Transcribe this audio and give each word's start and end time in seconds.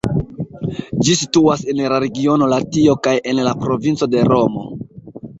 Ĝi 1.07 1.15
situas 1.17 1.65
en 1.73 1.81
la 1.91 1.99
regiono 2.03 2.47
Latio 2.53 2.95
kaj 3.07 3.13
en 3.33 3.41
la 3.49 3.53
provinco 3.65 4.09
de 4.15 4.25
Romo. 4.31 4.65